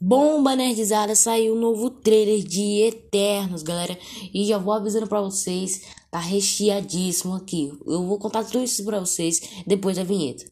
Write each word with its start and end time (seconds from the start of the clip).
Bomba 0.00 0.54
nerdizada, 0.54 1.16
saiu 1.16 1.56
um 1.56 1.58
novo 1.58 1.90
trailer 1.90 2.44
de 2.44 2.82
Eternos, 2.82 3.64
galera. 3.64 3.98
E 4.32 4.44
já 4.44 4.56
vou 4.56 4.72
avisando 4.72 5.08
pra 5.08 5.20
vocês, 5.20 5.82
tá 6.08 6.20
recheadíssimo 6.20 7.34
aqui. 7.34 7.72
Eu 7.84 8.06
vou 8.06 8.16
contar 8.16 8.44
tudo 8.44 8.62
isso 8.62 8.84
pra 8.84 9.00
vocês 9.00 9.40
depois 9.66 9.96
da 9.96 10.04
vinheta. 10.04 10.44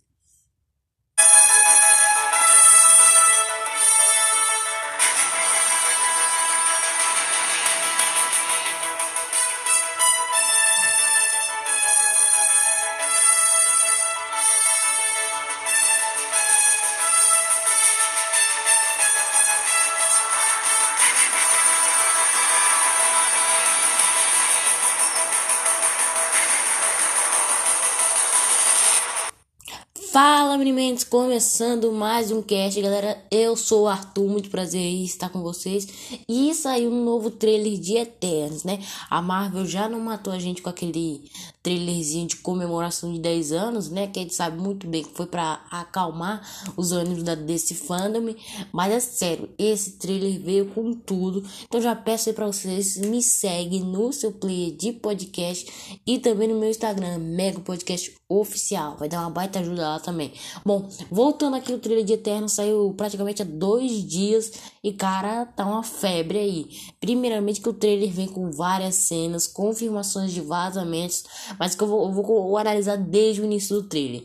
Fala, 30.16 30.56
meninos, 30.56 31.04
começando 31.04 31.92
mais 31.92 32.30
um 32.30 32.40
cast, 32.40 32.80
galera. 32.80 33.22
Eu 33.30 33.54
sou 33.54 33.82
o 33.82 33.86
Arthur, 33.86 34.26
muito 34.26 34.48
prazer 34.48 34.80
em 34.80 35.04
estar 35.04 35.28
com 35.28 35.42
vocês. 35.42 35.86
E 36.26 36.54
saiu 36.54 36.90
um 36.90 37.04
novo 37.04 37.30
trailer 37.30 37.78
de 37.78 37.98
Eternos, 37.98 38.64
né? 38.64 38.82
A 39.10 39.20
Marvel 39.20 39.66
já 39.66 39.90
não 39.90 40.00
matou 40.00 40.32
a 40.32 40.38
gente 40.38 40.62
com 40.62 40.70
aquele 40.70 41.22
trailerzinho 41.66 42.28
de 42.28 42.36
comemoração 42.36 43.12
de 43.12 43.18
10 43.18 43.50
anos, 43.50 43.90
né? 43.90 44.06
Que 44.06 44.20
a 44.20 44.22
gente 44.22 44.36
sabe 44.36 44.56
muito 44.56 44.86
bem 44.86 45.02
que 45.02 45.12
foi 45.12 45.26
para 45.26 45.64
acalmar 45.68 46.40
os 46.76 46.92
ânimos 46.92 47.24
da, 47.24 47.34
desse 47.34 47.74
fandom. 47.74 48.32
Mas 48.72 48.92
é 48.92 49.00
sério, 49.00 49.48
esse 49.58 49.98
trailer 49.98 50.40
veio 50.40 50.66
com 50.66 50.92
tudo. 50.92 51.42
Então 51.64 51.80
já 51.80 51.96
peço 51.96 52.28
aí 52.28 52.34
pra 52.36 52.46
vocês, 52.46 52.96
me 52.98 53.20
segue 53.20 53.80
no 53.80 54.12
seu 54.12 54.30
player 54.30 54.76
de 54.76 54.92
podcast 54.92 55.98
e 56.06 56.20
também 56.20 56.46
no 56.46 56.60
meu 56.60 56.70
Instagram, 56.70 57.18
Mega 57.18 57.58
Podcast 57.58 58.14
Oficial. 58.28 58.96
Vai 58.96 59.08
dar 59.08 59.22
uma 59.22 59.30
baita 59.30 59.58
ajuda 59.58 59.88
lá 59.88 59.98
também. 59.98 60.32
Bom, 60.64 60.88
voltando 61.10 61.56
aqui, 61.56 61.72
o 61.72 61.80
trailer 61.80 62.04
de 62.04 62.12
Eterno 62.12 62.48
saiu 62.48 62.94
praticamente 62.96 63.42
há 63.42 63.44
dois 63.44 64.04
dias 64.04 64.52
e, 64.84 64.92
cara, 64.92 65.46
tá 65.46 65.66
uma 65.66 65.82
febre 65.82 66.38
aí. 66.38 66.68
Primeiramente 67.00 67.60
que 67.60 67.68
o 67.68 67.72
trailer 67.72 68.10
vem 68.10 68.28
com 68.28 68.52
várias 68.52 68.94
cenas, 68.94 69.48
confirmações 69.48 70.32
de 70.32 70.40
vazamentos, 70.40 71.24
mas 71.58 71.74
que 71.74 71.82
eu 71.82 71.88
vou, 71.88 72.06
eu 72.06 72.12
vou 72.12 72.56
analisar 72.56 72.96
desde 72.96 73.40
o 73.40 73.44
início 73.44 73.76
do 73.76 73.88
trailer 73.88 74.22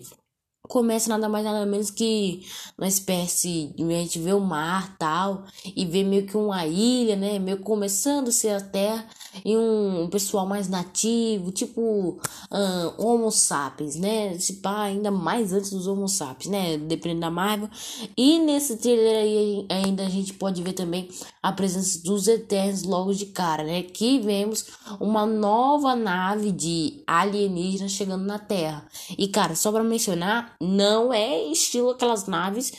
começa 0.67 1.09
nada 1.09 1.27
mais 1.27 1.43
nada 1.43 1.65
menos 1.65 1.89
que 1.89 2.45
uma 2.77 2.87
espécie 2.87 3.73
de 3.75 3.83
a 3.83 3.97
gente 3.97 4.19
vê 4.19 4.33
o 4.33 4.39
mar 4.39 4.95
tal 4.97 5.43
e 5.75 5.85
vê 5.85 6.03
meio 6.03 6.25
que 6.25 6.37
uma 6.37 6.65
ilha, 6.65 7.15
né, 7.15 7.39
meio 7.39 7.57
começando 7.59 8.29
a 8.29 8.31
ser 8.31 8.49
a 8.49 8.61
terra 8.61 9.05
e 9.45 9.55
um, 9.55 10.09
pessoal 10.09 10.45
mais 10.45 10.67
nativo, 10.67 11.51
tipo 11.51 12.19
um, 12.51 12.93
Homo 12.97 13.31
sapiens, 13.31 13.95
né? 13.95 14.37
Se 14.37 14.55
pá, 14.55 14.83
ainda 14.83 15.09
mais 15.09 15.53
antes 15.53 15.71
dos 15.71 15.87
Homo 15.87 16.07
sapiens, 16.07 16.51
né? 16.51 16.77
Dependendo 16.77 17.21
da 17.21 17.31
Marvel. 17.31 17.69
E 18.17 18.39
nesse 18.39 18.77
trailer 18.77 19.17
aí 19.17 19.65
ainda 19.69 20.03
a 20.03 20.09
gente 20.09 20.33
pode 20.33 20.61
ver 20.61 20.73
também 20.73 21.09
a 21.41 21.51
presença 21.51 22.03
dos 22.03 22.27
Eternos 22.27 22.83
logo 22.83 23.13
de 23.13 23.27
cara, 23.27 23.63
né? 23.63 23.83
Que 23.83 24.19
vemos 24.19 24.65
uma 24.99 25.25
nova 25.25 25.95
nave 25.95 26.51
de 26.51 27.01
alienígena 27.07 27.87
chegando 27.87 28.25
na 28.25 28.37
Terra. 28.37 28.85
E 29.17 29.27
cara, 29.27 29.55
só 29.55 29.71
para 29.71 29.83
mencionar, 29.83 30.55
não 30.61 31.11
é 31.11 31.43
estilo 31.45 31.89
aquelas 31.89 32.27
naves 32.27 32.71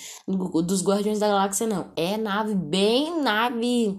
dos 0.64 0.82
Guardiões 0.82 1.18
da 1.18 1.28
Galáxia, 1.28 1.66
não. 1.66 1.90
É 1.96 2.16
nave 2.16 2.54
bem 2.54 3.20
nave 3.20 3.98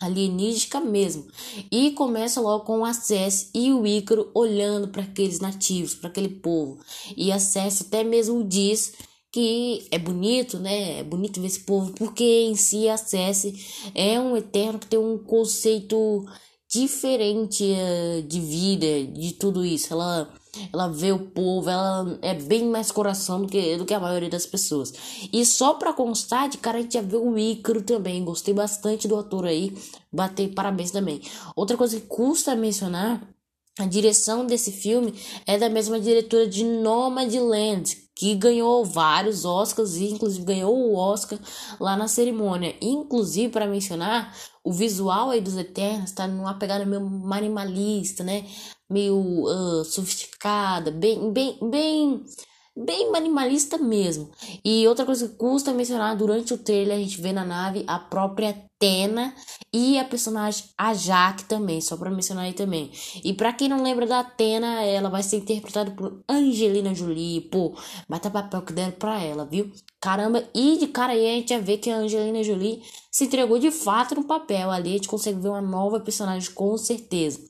alienígena 0.00 0.80
mesmo. 0.80 1.26
E 1.70 1.92
começa 1.92 2.40
logo 2.40 2.64
com 2.64 2.80
o 2.80 2.84
Acesso 2.84 3.50
e 3.54 3.72
o 3.72 3.86
Ícaro 3.86 4.30
olhando 4.34 4.88
para 4.88 5.02
aqueles 5.02 5.40
nativos, 5.40 5.94
para 5.94 6.10
aquele 6.10 6.28
povo. 6.28 6.78
E 7.16 7.32
Acesso 7.32 7.84
até 7.84 8.04
mesmo 8.04 8.44
diz 8.44 8.92
que 9.32 9.86
é 9.90 9.98
bonito, 9.98 10.58
né? 10.58 11.00
É 11.00 11.02
bonito 11.02 11.40
ver 11.40 11.48
esse 11.48 11.60
povo, 11.60 11.92
porque 11.92 12.22
em 12.22 12.54
si 12.54 12.88
Acesso 12.88 13.52
é 13.94 14.20
um 14.20 14.36
eterno 14.36 14.78
que 14.78 14.86
tem 14.86 14.98
um 14.98 15.18
conceito 15.18 16.24
diferente 16.70 17.64
uh, 17.64 18.22
de 18.22 18.40
vida, 18.40 19.04
de 19.12 19.32
tudo 19.32 19.64
isso. 19.64 19.92
Ela 19.92 20.32
ela 20.72 20.88
vê 20.88 21.12
o 21.12 21.18
povo, 21.18 21.68
ela 21.70 22.18
é 22.22 22.34
bem 22.34 22.68
mais 22.68 22.90
coração 22.90 23.42
do 23.42 23.48
que, 23.48 23.76
do 23.76 23.84
que 23.84 23.94
a 23.94 24.00
maioria 24.00 24.28
das 24.28 24.46
pessoas. 24.46 24.92
E 25.32 25.44
só 25.44 25.74
pra 25.74 25.92
constar, 25.92 26.48
de 26.48 26.58
cara, 26.58 26.78
a 26.78 26.82
gente 26.82 26.94
já 26.94 27.02
viu 27.02 27.24
o 27.24 27.38
Ícaro 27.38 27.82
também. 27.82 28.24
Gostei 28.24 28.54
bastante 28.54 29.08
do 29.08 29.16
ator 29.16 29.46
aí. 29.46 29.76
Batei 30.12 30.48
parabéns 30.48 30.90
também. 30.90 31.20
Outra 31.56 31.76
coisa 31.76 32.00
que 32.00 32.06
custa 32.06 32.54
mencionar 32.54 33.20
a 33.78 33.86
direção 33.86 34.46
desse 34.46 34.70
filme 34.70 35.12
é 35.46 35.58
da 35.58 35.68
mesma 35.68 35.98
diretora 35.98 36.46
de 36.46 36.62
Nomadland, 36.64 38.03
que 38.14 38.34
ganhou 38.34 38.84
vários 38.84 39.44
Oscars 39.44 39.96
e 39.96 40.10
inclusive 40.10 40.44
ganhou 40.44 40.74
o 40.74 40.94
Oscar 40.94 41.38
lá 41.80 41.96
na 41.96 42.06
cerimônia. 42.06 42.76
Inclusive, 42.80 43.52
para 43.52 43.66
mencionar, 43.66 44.34
o 44.62 44.72
visual 44.72 45.30
aí 45.30 45.40
dos 45.40 45.56
Eternos 45.56 46.12
tá 46.12 46.26
numa 46.26 46.54
pegada 46.54 46.86
meio 46.86 47.02
animalista, 47.32 48.22
né? 48.22 48.46
Meio 48.88 49.16
uh, 49.16 49.84
sofisticada, 49.84 50.90
bem, 50.90 51.32
bem, 51.32 51.58
bem 51.70 52.24
bem 52.76 53.12
minimalista 53.12 53.78
mesmo. 53.78 54.30
E 54.64 54.86
outra 54.88 55.06
coisa 55.06 55.28
que 55.28 55.36
custa 55.36 55.72
mencionar, 55.72 56.16
durante 56.16 56.52
o 56.52 56.58
trailer 56.58 56.96
a 56.96 57.00
gente 57.00 57.20
vê 57.20 57.32
na 57.32 57.44
nave 57.44 57.84
a 57.86 57.98
própria 57.98 58.64
Tena 58.76 59.34
e 59.72 59.98
a 59.98 60.04
personagem 60.04 60.66
Ajak 60.76 61.44
também, 61.44 61.80
só 61.80 61.96
para 61.96 62.10
mencionar 62.10 62.44
aí 62.44 62.52
também. 62.52 62.90
E 63.24 63.32
para 63.32 63.52
quem 63.52 63.68
não 63.68 63.82
lembra 63.82 64.04
da 64.04 64.22
Tena, 64.22 64.82
ela 64.82 65.08
vai 65.08 65.22
ser 65.22 65.36
interpretada 65.36 65.92
por 65.92 66.22
Angelina 66.28 66.94
Jolie, 66.94 67.40
pô, 67.42 67.74
bata 68.08 68.30
papel 68.30 68.62
que 68.62 68.72
deram 68.72 68.92
pra 68.92 69.22
ela, 69.22 69.46
viu? 69.46 69.72
Caramba, 70.00 70.44
e 70.54 70.76
de 70.76 70.88
cara 70.88 71.12
aí 71.12 71.26
a 71.26 71.34
gente 71.34 71.48
já 71.48 71.60
vê 71.60 71.78
que 71.78 71.88
a 71.88 71.96
Angelina 71.96 72.42
Jolie 72.42 72.82
se 73.10 73.24
entregou 73.24 73.58
de 73.58 73.70
fato 73.70 74.16
no 74.16 74.24
papel. 74.24 74.70
Ali 74.70 74.90
a 74.90 74.92
gente 74.94 75.08
consegue 75.08 75.40
ver 75.40 75.48
uma 75.48 75.62
nova 75.62 76.00
personagem 76.00 76.50
com 76.50 76.76
certeza. 76.76 77.40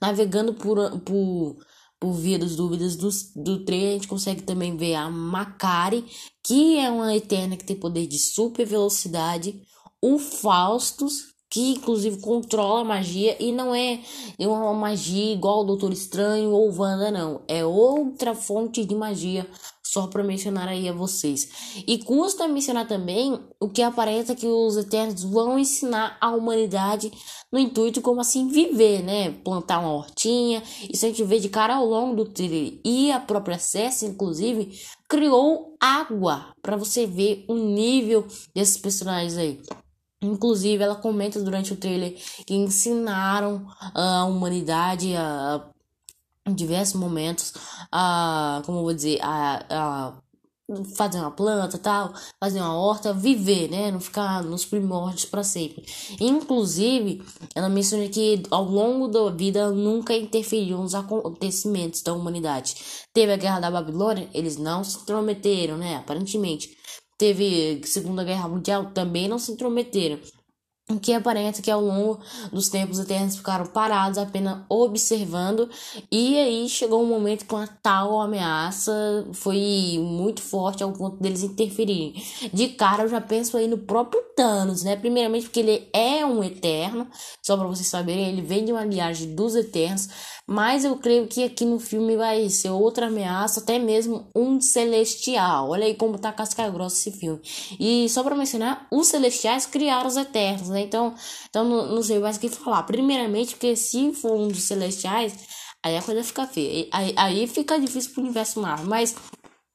Navegando 0.00 0.54
por, 0.54 0.98
por 1.02 1.56
por 2.00 2.14
via 2.14 2.38
das 2.38 2.56
dúvidas 2.56 2.96
do, 2.96 3.10
do 3.36 3.64
trem, 3.64 3.90
a 3.90 3.92
gente 3.92 4.08
consegue 4.08 4.42
também 4.42 4.74
ver 4.74 4.94
a 4.94 5.10
Macari, 5.10 6.04
que 6.42 6.78
é 6.78 6.90
uma 6.90 7.14
Eterna 7.14 7.58
que 7.58 7.64
tem 7.64 7.76
poder 7.76 8.06
de 8.06 8.18
super 8.18 8.66
velocidade, 8.66 9.62
o 10.00 10.18
Faustus, 10.18 11.34
que 11.50 11.72
inclusive 11.72 12.20
controla 12.20 12.80
a 12.80 12.84
magia 12.84 13.36
e 13.38 13.52
não 13.52 13.74
é 13.74 14.00
uma 14.38 14.72
magia 14.72 15.32
igual 15.32 15.60
o 15.60 15.64
Doutor 15.64 15.92
Estranho 15.92 16.50
ou 16.52 16.74
Wanda, 16.74 17.10
não. 17.10 17.42
É 17.46 17.64
outra 17.64 18.34
fonte 18.34 18.84
de 18.84 18.94
magia 18.94 19.46
só 19.90 20.06
para 20.06 20.22
mencionar 20.22 20.68
aí 20.68 20.88
a 20.88 20.92
vocês. 20.92 21.82
E 21.84 21.98
custa 21.98 22.46
mencionar 22.46 22.86
também 22.86 23.40
o 23.58 23.68
que 23.68 23.82
aparenta 23.82 24.36
que 24.36 24.46
os 24.46 24.76
Eternos 24.76 25.24
vão 25.24 25.58
ensinar 25.58 26.16
a 26.20 26.30
humanidade 26.30 27.10
no 27.50 27.58
intuito 27.58 28.00
como 28.00 28.20
assim 28.20 28.46
viver, 28.46 29.02
né? 29.02 29.32
Plantar 29.42 29.80
uma 29.80 29.92
hortinha. 29.92 30.62
Isso 30.88 31.04
a 31.04 31.08
gente 31.08 31.24
vê 31.24 31.40
de 31.40 31.48
cara 31.48 31.74
ao 31.74 31.84
longo 31.84 32.14
do 32.14 32.24
trailer. 32.24 32.80
E 32.84 33.10
a 33.10 33.18
própria 33.18 33.58
Cersei, 33.58 34.08
inclusive, 34.08 34.78
criou 35.08 35.74
água 35.80 36.54
para 36.62 36.76
você 36.76 37.04
ver 37.04 37.44
o 37.48 37.54
nível 37.54 38.24
desses 38.54 38.76
personagens 38.76 39.36
aí. 39.36 39.60
Inclusive, 40.22 40.84
ela 40.84 40.94
comenta 40.94 41.42
durante 41.42 41.72
o 41.72 41.76
trailer 41.76 42.14
que 42.46 42.54
ensinaram 42.54 43.66
a 43.92 44.24
humanidade 44.24 45.16
a 45.16 45.68
em 46.50 46.54
diversos 46.54 46.94
momentos 46.94 47.54
a, 47.90 48.62
como 48.66 48.78
eu 48.78 48.82
vou 48.82 48.94
dizer, 48.94 49.18
a, 49.22 49.64
a 49.70 50.12
fazer 50.96 51.18
uma 51.18 51.30
planta, 51.30 51.78
tal, 51.78 52.12
fazer 52.42 52.60
uma 52.60 52.74
horta, 52.74 53.12
viver, 53.12 53.68
né, 53.68 53.90
não 53.90 54.00
ficar 54.00 54.42
nos 54.42 54.64
primórdios 54.64 55.24
para 55.24 55.42
sempre. 55.42 55.84
Inclusive, 56.20 57.22
ela 57.54 57.68
menciona 57.68 58.08
que 58.08 58.42
ao 58.50 58.64
longo 58.64 59.08
da 59.08 59.30
vida 59.30 59.70
nunca 59.70 60.16
interferiu 60.16 60.78
nos 60.78 60.94
acontecimentos 60.94 62.02
da 62.02 62.12
humanidade. 62.12 62.76
Teve 63.12 63.32
a 63.32 63.36
Guerra 63.36 63.60
da 63.60 63.70
Babilônia, 63.70 64.28
eles 64.32 64.56
não 64.56 64.84
se 64.84 64.98
intrometeram, 64.98 65.76
né, 65.76 65.96
aparentemente. 65.96 66.76
Teve 67.18 67.82
Segunda 67.84 68.24
Guerra 68.24 68.48
Mundial, 68.48 68.92
também 68.92 69.28
não 69.28 69.38
se 69.38 69.52
intrometeram. 69.52 70.18
Que 70.98 71.12
aparenta 71.12 71.62
que 71.62 71.70
ao 71.70 71.80
longo 71.80 72.20
dos 72.52 72.68
tempos 72.68 72.98
eternos 72.98 73.36
ficaram 73.36 73.66
parados 73.66 74.18
apenas 74.18 74.60
observando 74.68 75.68
e 76.10 76.38
aí 76.38 76.68
chegou 76.68 77.02
um 77.02 77.06
momento 77.06 77.46
com 77.46 77.56
a 77.56 77.66
tal 77.66 78.20
ameaça 78.20 79.26
foi 79.32 79.98
muito 80.00 80.40
forte 80.42 80.82
ao 80.82 80.92
ponto 80.92 81.16
deles 81.22 81.42
interferirem. 81.42 82.14
De 82.52 82.68
cara 82.68 83.04
eu 83.04 83.08
já 83.08 83.20
penso 83.20 83.56
aí 83.56 83.68
no 83.68 83.78
próprio 83.78 84.22
Thanos, 84.36 84.82
né? 84.82 84.96
Primeiramente 84.96 85.44
porque 85.44 85.60
ele 85.60 85.88
é 85.92 86.24
um 86.24 86.42
eterno, 86.42 87.06
só 87.42 87.56
para 87.56 87.66
vocês 87.66 87.88
saberem, 87.88 88.28
ele 88.28 88.42
vem 88.42 88.64
de 88.64 88.72
uma 88.72 88.84
linhagem 88.84 89.34
dos 89.34 89.54
eternos, 89.54 90.08
mas 90.46 90.84
eu 90.84 90.96
creio 90.96 91.26
que 91.26 91.44
aqui 91.44 91.64
no 91.64 91.78
filme 91.78 92.16
vai 92.16 92.48
ser 92.48 92.70
outra 92.70 93.06
ameaça, 93.06 93.60
até 93.60 93.78
mesmo 93.78 94.26
um 94.34 94.60
celestial. 94.60 95.70
Olha 95.70 95.84
aí 95.84 95.94
como 95.94 96.18
tá 96.18 96.32
casca 96.32 96.68
grossa 96.68 96.96
esse 96.96 97.16
filme. 97.16 97.40
E 97.78 98.08
só 98.08 98.22
para 98.22 98.34
mencionar, 98.34 98.86
os 98.90 99.06
celestiais 99.08 99.64
criaram 99.66 100.08
os 100.08 100.16
eternos, 100.16 100.68
né? 100.68 100.79
Então, 100.82 101.14
então 101.48 101.64
não, 101.64 101.94
não 101.94 102.02
sei 102.02 102.18
mais 102.18 102.36
o 102.36 102.40
que 102.40 102.48
falar. 102.48 102.82
Primeiramente, 102.84 103.54
porque 103.54 103.76
se 103.76 104.12
for 104.12 104.32
um 104.32 104.48
dos 104.48 104.62
celestiais, 104.62 105.34
aí 105.84 105.96
a 105.96 106.02
coisa 106.02 106.22
fica 106.24 106.46
feia. 106.46 106.88
Aí, 106.92 107.14
aí 107.16 107.46
fica 107.46 107.78
difícil 107.78 108.12
pro 108.12 108.22
universo 108.22 108.60
Marvel. 108.60 108.86
Mas 108.86 109.14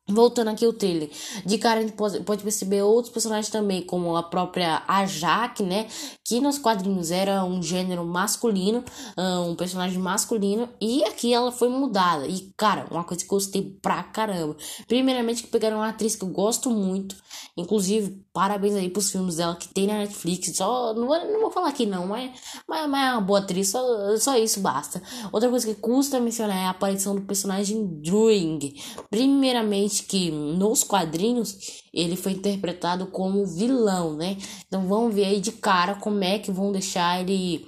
Voltando 0.07 0.51
aqui 0.51 0.67
o 0.67 0.71
trailer, 0.71 1.09
de 1.43 1.57
cara 1.57 1.79
a 1.79 1.81
gente 1.81 1.93
pode, 1.93 2.19
pode 2.19 2.43
perceber 2.43 2.83
outros 2.83 3.11
personagens 3.11 3.49
também, 3.49 3.81
como 3.81 4.15
a 4.15 4.21
própria 4.21 4.83
Ajak, 4.87 5.63
né? 5.63 5.87
Que 6.25 6.41
nos 6.41 6.57
quadrinhos 6.57 7.11
era 7.11 7.43
um 7.43 7.61
gênero 7.61 8.03
masculino, 8.03 8.83
ah, 9.15 9.41
um 9.41 9.55
personagem 9.55 9.99
masculino, 9.99 10.67
e 10.81 11.03
aqui 11.03 11.33
ela 11.33 11.51
foi 11.51 11.69
mudada. 11.69 12.27
E, 12.27 12.51
cara, 12.57 12.87
uma 12.89 13.03
coisa 13.03 13.23
que 13.23 13.29
eu 13.31 13.35
gostei 13.35 13.61
pra 13.81 14.01
caramba. 14.03 14.57
Primeiramente, 14.87 15.43
que 15.43 15.49
pegaram 15.49 15.77
uma 15.77 15.89
atriz 15.89 16.15
que 16.15 16.23
eu 16.23 16.29
gosto 16.29 16.69
muito, 16.69 17.15
inclusive, 17.55 18.25
parabéns 18.33 18.75
aí 18.75 18.89
pros 18.89 19.11
filmes 19.11 19.35
dela 19.35 19.55
que 19.55 19.67
tem 19.67 19.87
na 19.87 19.99
Netflix. 19.99 20.55
Só, 20.55 20.93
não 20.93 21.07
vou, 21.07 21.31
não 21.31 21.41
vou 21.41 21.51
falar 21.51 21.69
aqui 21.69 21.85
não, 21.85 22.07
mas, 22.07 22.31
mas, 22.67 22.89
mas 22.89 23.07
é 23.07 23.11
uma 23.13 23.21
boa 23.21 23.39
atriz, 23.39 23.69
só, 23.69 24.17
só 24.17 24.37
isso 24.37 24.59
basta. 24.59 25.01
Outra 25.31 25.49
coisa 25.49 25.67
que 25.67 25.75
custa 25.75 26.19
mencionar 26.19 26.57
é 26.57 26.65
a 26.65 26.71
aparição 26.71 27.15
do 27.15 27.21
personagem 27.21 27.85
Druing. 28.01 28.73
Primeiramente, 29.09 30.03
que 30.03 30.31
nos 30.31 30.83
quadrinhos 30.83 31.84
ele 31.95 32.15
foi 32.15 32.33
interpretado 32.33 33.07
como 33.07 33.45
vilão, 33.45 34.15
né? 34.15 34.37
Então 34.67 34.87
vamos 34.87 35.15
ver 35.15 35.25
aí 35.25 35.39
de 35.39 35.53
cara 35.53 35.95
como 35.95 36.23
é 36.23 36.37
que 36.37 36.51
vão 36.51 36.71
deixar 36.71 37.21
ele 37.21 37.65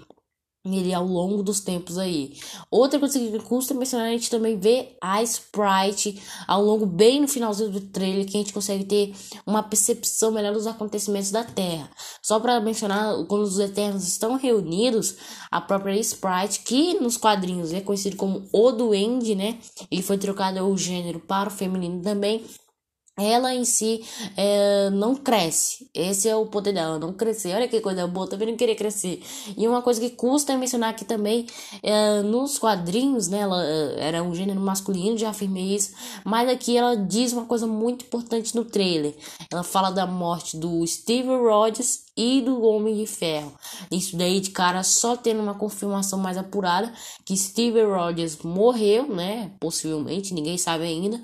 ele 0.75 0.93
ao 0.93 1.05
longo 1.05 1.41
dos 1.41 1.59
tempos 1.59 1.97
aí. 1.97 2.33
Outra 2.69 2.99
coisa 2.99 3.17
que 3.17 3.39
custa 3.39 3.73
mencionar, 3.73 4.07
a 4.07 4.11
gente 4.11 4.29
também 4.29 4.59
vê 4.59 4.97
a 5.01 5.21
Sprite 5.23 6.21
ao 6.47 6.63
longo, 6.63 6.85
bem 6.85 7.21
no 7.21 7.27
finalzinho 7.27 7.69
do 7.69 7.81
trailer, 7.81 8.25
que 8.25 8.35
a 8.37 8.39
gente 8.41 8.53
consegue 8.53 8.83
ter 8.83 9.13
uma 9.45 9.63
percepção 9.63 10.31
melhor 10.31 10.53
dos 10.53 10.67
acontecimentos 10.67 11.31
da 11.31 11.43
Terra. 11.43 11.89
Só 12.21 12.39
para 12.39 12.59
mencionar, 12.59 13.15
quando 13.27 13.43
os 13.43 13.59
Eternos 13.59 14.07
estão 14.07 14.35
reunidos, 14.35 15.15
a 15.49 15.61
própria 15.61 15.97
Sprite, 15.99 16.61
que 16.65 16.99
nos 16.99 17.17
quadrinhos 17.17 17.71
é 17.71 17.81
conhecido 17.81 18.17
como 18.17 18.47
O 18.51 18.71
Duende, 18.71 19.35
né? 19.35 19.59
Ele 19.89 20.01
foi 20.01 20.17
trocado 20.17 20.59
o 20.67 20.77
gênero 20.77 21.19
para 21.19 21.49
o 21.49 21.51
feminino 21.51 22.01
também 22.01 22.43
ela 23.17 23.53
em 23.53 23.65
si 23.65 24.05
é, 24.37 24.91
não 24.91 25.15
cresce. 25.15 25.89
Esse 25.91 26.29
é 26.29 26.35
o 26.35 26.45
poder 26.45 26.71
dela, 26.71 26.99
não 26.99 27.11
crescer. 27.11 27.55
Olha 27.55 27.67
que 27.67 27.81
coisa 27.81 28.05
boa, 28.05 28.27
também 28.27 28.49
não 28.49 28.55
querer 28.55 28.75
crescer. 28.75 29.23
E 29.57 29.67
uma 29.67 29.81
coisa 29.81 29.99
que 29.99 30.11
custa 30.11 30.55
mencionar 30.55 30.91
aqui 30.91 31.03
também, 31.03 31.47
é, 31.81 32.21
nos 32.21 32.59
quadrinhos, 32.59 33.27
né, 33.27 33.39
ela 33.39 33.65
é, 33.65 34.07
era 34.07 34.23
um 34.23 34.35
gênero 34.35 34.59
masculino, 34.59 35.17
já 35.17 35.29
afirmei 35.29 35.75
isso, 35.75 35.93
mas 36.23 36.47
aqui 36.47 36.77
ela 36.77 36.95
diz 36.95 37.33
uma 37.33 37.45
coisa 37.45 37.65
muito 37.65 38.05
importante 38.05 38.55
no 38.55 38.63
trailer. 38.63 39.15
Ela 39.51 39.63
fala 39.63 39.89
da 39.89 40.05
morte 40.05 40.55
do 40.55 40.85
Steve 40.85 41.29
Rogers 41.29 42.05
e 42.15 42.41
do 42.41 42.61
Homem 42.61 42.97
de 42.97 43.07
Ferro. 43.07 43.51
Isso 43.91 44.15
daí 44.15 44.39
de 44.39 44.51
cara 44.51 44.83
só 44.83 45.15
tendo 45.17 45.41
uma 45.41 45.55
confirmação 45.55 46.19
mais 46.19 46.37
apurada 46.37 46.93
que 47.25 47.35
Steve 47.35 47.81
Rogers 47.83 48.37
morreu, 48.43 49.07
né, 49.07 49.51
possivelmente, 49.59 50.35
ninguém 50.35 50.57
sabe 50.57 50.83
ainda 50.83 51.19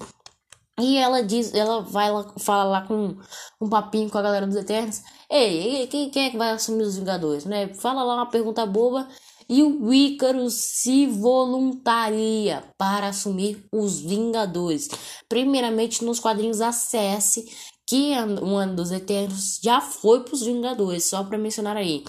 e 0.79 0.97
ela 0.97 1.21
diz, 1.21 1.53
ela 1.53 1.81
vai 1.81 2.11
lá, 2.11 2.33
fala 2.39 2.63
lá 2.63 2.81
com 2.87 3.15
um 3.61 3.69
papinho 3.69 4.09
com 4.09 4.17
a 4.17 4.21
galera 4.21 4.47
dos 4.47 4.55
Eternos. 4.55 5.01
Ei, 5.29 5.87
quem, 5.87 6.09
quem 6.09 6.25
é 6.25 6.29
que 6.31 6.37
vai 6.37 6.51
assumir 6.51 6.83
os 6.83 6.97
Vingadores, 6.97 7.45
né? 7.45 7.73
Fala 7.75 8.03
lá 8.03 8.15
uma 8.15 8.29
pergunta 8.29 8.65
boba 8.65 9.07
e 9.47 9.61
o 9.61 9.93
Ícaro 9.93 10.49
se 10.49 11.05
voluntaria 11.05 12.63
para 12.77 13.09
assumir 13.09 13.65
os 13.71 13.99
Vingadores. 13.99 14.89
Primeiramente 15.29 16.03
nos 16.03 16.19
quadrinhos 16.19 16.61
acesse 16.61 17.45
que 17.85 18.13
um 18.41 18.57
ano 18.57 18.75
dos 18.75 18.91
Eternos 18.91 19.59
já 19.61 19.79
foi 19.79 20.23
para 20.23 20.33
os 20.33 20.41
Vingadores, 20.41 21.05
só 21.05 21.23
para 21.23 21.37
mencionar 21.37 21.77
aí. 21.77 22.03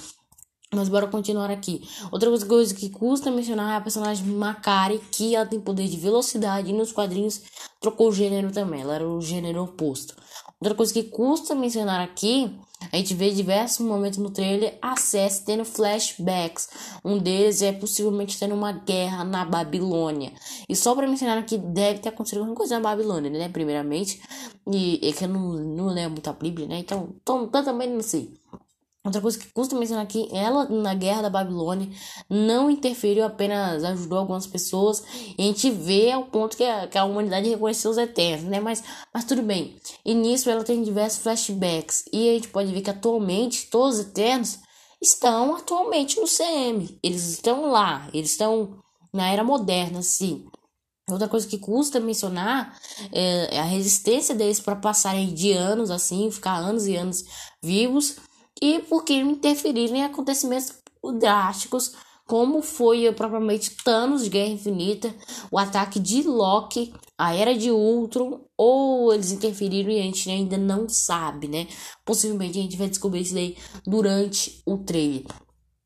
Mas 0.75 0.89
bora 0.89 1.07
continuar 1.07 1.51
aqui. 1.51 1.83
Outra 2.11 2.31
coisa 2.47 2.75
que 2.75 2.91
custa 2.91 3.31
mencionar 3.31 3.75
é 3.75 3.77
a 3.77 3.81
personagem 3.81 4.27
Makari, 4.27 5.01
que 5.11 5.35
ela 5.35 5.47
tem 5.47 5.61
poder 5.61 5.89
de 5.89 5.97
velocidade 5.97 6.71
e 6.71 6.73
nos 6.73 6.93
quadrinhos 6.93 7.43
trocou 7.81 8.09
o 8.09 8.13
gênero 8.13 8.51
também, 8.51 8.81
ela 8.81 8.95
era 8.95 9.09
o 9.09 9.21
gênero 9.21 9.63
oposto. 9.63 10.15
Outra 10.61 10.75
coisa 10.75 10.93
que 10.93 11.03
custa 11.03 11.55
mencionar 11.55 12.01
aqui, 12.01 12.51
a 12.93 12.97
gente 12.97 13.15
vê 13.15 13.31
diversos 13.31 13.85
momentos 13.85 14.19
no 14.19 14.31
trailer 14.31 14.79
a 14.81 14.97
Cess 14.97 15.41
tendo 15.41 15.65
flashbacks. 15.65 16.69
Um 17.05 17.19
deles 17.19 17.61
é 17.61 17.73
possivelmente 17.73 18.39
tendo 18.39 18.55
uma 18.55 18.73
guerra 18.73 19.25
na 19.25 19.45
Babilônia. 19.45 20.33
E 20.69 20.75
só 20.75 20.95
para 20.95 21.07
mencionar 21.07 21.39
aqui, 21.39 21.59
deve 21.59 21.99
ter 21.99 22.09
acontecido 22.11 22.39
alguma 22.39 22.57
coisa 22.57 22.77
na 22.77 22.81
Babilônia, 22.81 23.31
né? 23.31 23.49
Primeiramente. 23.49 24.21
E 24.73 25.01
é 25.03 25.13
que 25.13 25.25
eu 25.25 25.29
não, 25.29 25.53
não 25.53 25.87
lembro 25.89 26.13
muito 26.13 26.31
a 26.31 26.33
Bíblia, 26.33 26.67
né? 26.67 26.79
Então, 26.79 27.11
então 27.21 27.65
também 27.65 27.91
não 27.91 28.03
sei. 28.03 28.33
Outra 29.05 29.21
coisa 29.21 29.39
que 29.39 29.53
custa 29.53 29.77
mencionar 29.77 30.03
aqui, 30.03 30.31
ela 30.33 30.65
na 30.65 30.95
Guerra 30.95 31.23
da 31.23 31.31
Babilônia 31.31 31.91
não 32.29 32.71
interferiu, 32.71 33.27
apenas 33.27 33.85
ajudou 33.85 34.17
algumas 34.19 34.47
pessoas. 34.47 35.05
E 35.37 35.43
a 35.43 35.45
gente 35.45 35.71
vê 35.71 36.11
ao 36.11 36.25
ponto 36.25 36.57
que 36.57 36.65
a, 36.65 36.87
que 36.87 36.97
a 36.97 37.05
humanidade 37.05 37.51
reconheceu 37.51 37.91
os 37.91 37.99
Eternos, 37.99 38.49
né? 38.49 38.61
Mas, 38.61 38.83
mas 39.13 39.27
tudo 39.27 39.43
bem. 39.43 39.77
E 40.07 40.15
nisso 40.15 40.49
ela 40.49 40.65
tem 40.65 40.83
diversos 40.83 41.23
flashbacks. 41.23 42.05
E 42.11 42.31
a 42.31 42.33
gente 42.33 42.49
pode 42.49 42.73
ver 42.73 42.81
que 42.81 42.89
atualmente 42.89 43.67
todos 43.67 43.99
os 43.99 44.07
Eternos 44.07 44.61
estão 45.03 45.55
atualmente 45.55 46.19
no 46.19 46.27
CM. 46.27 46.99
Eles 47.03 47.29
estão 47.29 47.71
lá, 47.71 48.09
eles 48.15 48.31
estão 48.31 48.79
na 49.13 49.29
era 49.29 49.45
moderna, 49.45 50.01
sim. 50.01 50.47
Outra 51.11 51.29
coisa 51.29 51.47
que 51.47 51.59
custa 51.59 52.01
mencionar 52.01 52.75
é 53.13 53.59
a 53.59 53.65
resistência 53.65 54.35
deles 54.35 54.61
para 54.61 54.75
passarem 54.75 55.35
de 55.35 55.53
anos 55.53 55.91
assim, 55.91 56.31
ficar 56.31 56.57
anos 56.57 56.87
e 56.87 56.97
anos 56.97 57.23
vivos 57.63 58.17
e 58.63 58.81
porque 58.81 59.15
interferiram 59.15 59.97
em 59.97 60.05
acontecimentos 60.05 60.73
drásticos, 61.19 61.93
como 62.27 62.63
foi 62.63 63.13
propriamente 63.13 63.77
Thanos 63.85 64.25
de 64.25 64.31
Guerra 64.31 64.51
Infinita, 64.51 65.15
o 65.51 65.59
ataque 65.59 66.01
de 66.01 66.23
Loki, 66.23 66.95
a 67.19 67.35
Era 67.35 67.55
de 67.55 67.71
Ultron, 67.71 68.41
ou 68.57 69.13
eles 69.13 69.31
interferiram 69.31 69.91
e 69.91 70.01
a 70.01 70.03
gente 70.03 70.31
ainda 70.31 70.57
não 70.57 70.89
sabe, 70.89 71.49
né? 71.49 71.67
Possivelmente 72.05 72.59
a 72.59 72.63
gente 72.63 72.77
vai 72.77 72.89
descobrir 72.89 73.21
isso 73.21 73.35
daí 73.35 73.57
durante 73.87 74.63
o 74.67 74.79
trailer. 74.79 75.27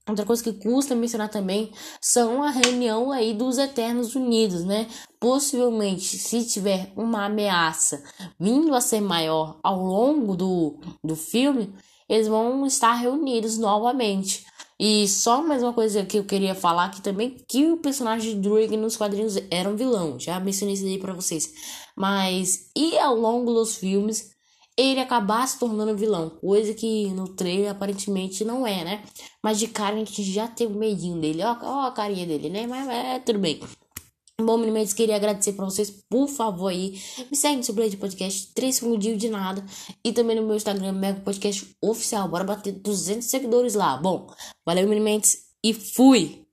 Outra 0.08 0.24
coisa 0.24 0.42
que 0.42 0.54
custa 0.54 0.94
mencionar 0.94 1.28
também 1.28 1.70
são 2.00 2.42
a 2.42 2.50
reunião 2.50 3.12
aí 3.12 3.34
dos 3.34 3.58
Eternos 3.58 4.14
Unidos, 4.14 4.64
né? 4.64 4.86
Possivelmente, 5.20 6.16
se 6.16 6.46
tiver 6.46 6.92
uma 6.96 7.26
ameaça 7.26 8.02
vindo 8.40 8.74
a 8.74 8.80
ser 8.80 9.02
maior 9.02 9.58
ao 9.62 9.84
longo 9.84 10.34
do, 10.34 10.80
do 11.04 11.14
filme, 11.14 11.74
eles 12.08 12.28
vão 12.28 12.64
estar 12.66 12.94
reunidos 12.94 13.58
novamente. 13.58 14.46
E 14.80 15.08
só 15.08 15.42
mais 15.42 15.62
uma 15.62 15.72
coisa 15.72 16.04
que 16.04 16.18
eu 16.18 16.24
queria 16.24 16.54
falar 16.54 16.84
aqui 16.84 17.02
também, 17.02 17.36
que 17.48 17.66
o 17.66 17.78
personagem 17.78 18.34
de 18.34 18.40
Druig 18.40 18.76
nos 18.76 18.96
quadrinhos 18.96 19.36
era 19.50 19.68
um 19.68 19.74
vilão, 19.74 20.18
já 20.20 20.38
mencionei 20.38 20.74
isso 20.74 20.86
aí 20.86 20.98
pra 20.98 21.12
vocês. 21.12 21.52
Mas, 21.96 22.70
e 22.76 22.96
ao 22.96 23.16
longo 23.16 23.52
dos 23.52 23.76
filmes, 23.76 24.30
ele 24.76 25.00
acabar 25.00 25.44
se 25.48 25.58
tornando 25.58 25.96
vilão, 25.96 26.30
coisa 26.30 26.72
que 26.72 27.08
no 27.08 27.34
trailer 27.34 27.72
aparentemente 27.72 28.44
não 28.44 28.64
é, 28.64 28.84
né? 28.84 29.04
Mas 29.42 29.58
de 29.58 29.66
cara 29.66 29.96
a 29.96 29.98
gente 29.98 30.22
já 30.22 30.46
teve 30.46 30.78
medinho 30.78 31.20
dele, 31.20 31.42
ó, 31.42 31.56
ó 31.60 31.86
a 31.86 31.90
carinha 31.90 32.24
dele, 32.24 32.48
né? 32.48 32.64
Mas 32.68 32.86
é, 32.86 33.18
tudo 33.18 33.40
bem. 33.40 33.60
Bom, 34.40 34.56
meninos, 34.56 34.92
queria 34.92 35.16
agradecer 35.16 35.54
para 35.54 35.64
vocês, 35.64 35.90
por 35.90 36.28
favor 36.28 36.68
aí, 36.68 36.96
me 37.28 37.36
segue 37.36 37.56
no 37.56 37.64
seu 37.64 37.74
play 37.74 37.90
de 37.90 37.96
podcast, 37.96 38.52
3 38.54 38.76
segundos 38.76 39.18
de 39.18 39.28
nada, 39.28 39.64
e 40.04 40.12
também 40.12 40.36
no 40.36 40.46
meu 40.46 40.54
Instagram, 40.54 40.92
Mega 40.92 41.20
Podcast 41.20 41.74
Oficial, 41.82 42.28
bora 42.28 42.44
bater 42.44 42.72
200 42.72 43.26
seguidores 43.26 43.74
lá. 43.74 43.96
Bom, 43.96 44.32
valeu, 44.64 44.88
meninos, 44.88 45.38
e 45.62 45.74
fui! 45.74 46.47